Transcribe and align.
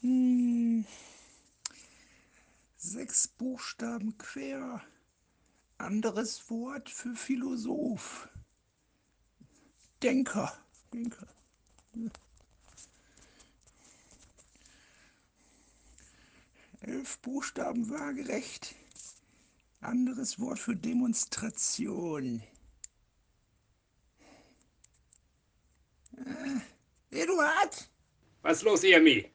Hm. 0.00 0.84
Sechs 2.76 3.28
Buchstaben 3.28 4.16
quer. 4.16 4.82
Anderes 5.76 6.50
Wort 6.50 6.88
für 6.88 7.14
Philosoph. 7.14 8.28
Denker. 10.02 10.52
Denker. 10.92 11.26
Elf 16.80 17.18
Buchstaben 17.18 17.90
waagerecht. 17.90 18.74
Anderes 19.82 20.38
Wort 20.38 20.58
für 20.58 20.74
Demonstration. 20.74 22.42
Äh, 26.16 27.20
Eduard? 27.22 27.90
Was 28.42 28.58
ist 28.58 28.62
los, 28.64 28.84
EMI? 28.84 29.30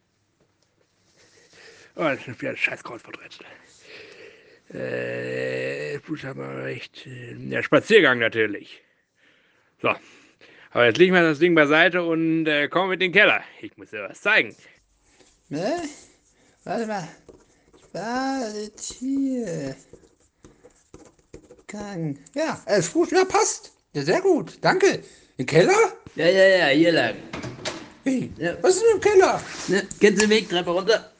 Oh, 1.97 2.03
das 2.03 2.27
ist 2.27 2.41
wieder 2.41 2.51
ein 2.51 2.57
scheiß 2.57 2.83
Kreuzworträtsel. 2.83 3.45
Äh, 4.73 5.99
recht. 6.63 7.07
Ja, 7.49 7.63
Spaziergang 7.63 8.19
natürlich. 8.19 8.81
So. 9.81 9.93
Aber 10.71 10.85
jetzt 10.85 10.97
legen 10.97 11.13
wir 11.13 11.21
das 11.21 11.39
Ding 11.39 11.55
beiseite 11.55 12.03
und 12.03 12.47
äh, 12.47 12.67
kommen 12.67 12.89
mit 12.89 13.01
in 13.01 13.11
den 13.11 13.13
Keller. 13.13 13.41
Ich 13.61 13.77
muss 13.77 13.91
dir 13.91 14.09
was 14.09 14.19
zeigen. 14.19 14.53
Ne? 15.47 15.83
Warte 16.65 16.85
mal. 16.85 17.07
Spaltier. 17.85 19.75
Gang. 21.67 22.17
Ja, 22.33 22.61
elf 22.65 22.91
Buchstaben. 22.91 23.21
Ja, 23.21 23.25
passt. 23.37 23.71
Ja, 23.93 24.01
sehr 24.01 24.19
gut. 24.21 24.57
Danke. 24.61 25.01
Im 25.37 25.45
Keller? 25.45 25.93
Ja, 26.15 26.27
ja, 26.27 26.45
ja, 26.57 26.67
hier 26.67 26.91
lang. 26.91 27.15
Hey, 28.03 28.29
Ja. 28.37 28.57
was 28.61 28.75
ist 28.75 28.83
denn 28.83 28.95
im 28.95 29.01
Keller? 29.01 29.41
Ne, 29.69 29.87
kennst 29.99 30.21
du 30.21 30.27
den 30.27 30.29
Weg? 30.29 30.49
Treppe 30.49 30.71
runter. 30.71 31.11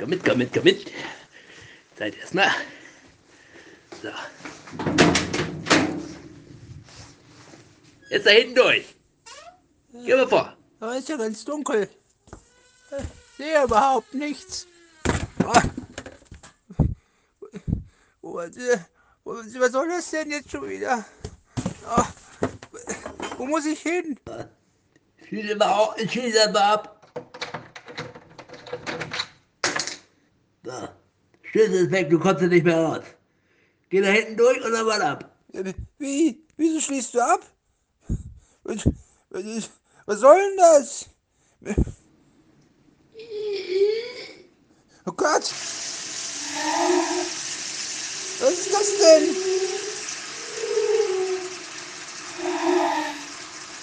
Komm 0.00 0.08
mit, 0.08 0.24
komm 0.24 0.38
mit, 0.38 0.50
komm 0.50 0.64
mit. 0.64 0.90
Zeit 1.94 2.16
erstmal. 2.16 2.50
So. 4.02 4.08
Jetzt 8.08 8.26
da 8.26 8.30
hinten 8.30 8.54
durch. 8.54 8.94
Geh 9.92 10.14
mal 10.14 10.26
vor. 10.26 10.56
Aber 10.80 10.96
ist 10.96 11.10
ja 11.10 11.18
ganz 11.18 11.44
dunkel. 11.44 11.90
Ich 12.98 13.36
sehe 13.36 13.62
überhaupt 13.62 14.14
nichts. 14.14 14.66
Ah. 15.44 15.62
Was, 18.22 19.72
soll 19.72 19.88
das 19.88 20.10
denn 20.10 20.30
jetzt 20.30 20.50
schon 20.50 20.66
wieder? 20.66 21.04
Ah. 21.86 22.06
Wo 23.36 23.44
muss 23.44 23.66
ich 23.66 23.80
hin? 23.80 24.18
Schließe 25.28 25.56
mal 25.56 26.72
ab. 26.72 27.00
So. 30.62 30.88
Schlüssel 31.50 31.84
ist 31.84 31.90
weg, 31.90 32.08
du 32.08 32.18
kommst 32.18 32.42
nicht 32.42 32.64
mehr 32.64 32.78
raus. 32.78 33.04
Geh 33.88 34.00
da 34.00 34.08
hinten 34.08 34.36
durch 34.36 34.64
und 34.64 34.72
dann 34.72 34.86
mal 34.86 35.02
ab. 35.02 35.36
Wie? 35.98 36.46
Wieso 36.56 36.80
schließt 36.80 37.14
du 37.14 37.20
ab? 37.20 37.40
Was, 38.62 38.88
was, 40.06 40.20
soll 40.20 40.38
denn 40.38 40.56
das? 40.56 41.06
Oh 45.06 45.12
Gott! 45.12 45.42
Was 48.40 48.52
ist 48.52 48.72
das 48.72 48.98
denn? 48.98 49.36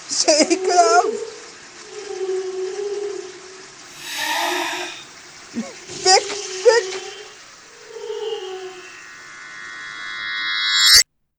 Ist 0.09 0.27
ja 0.27 0.33
ekelhaft! 0.39 1.26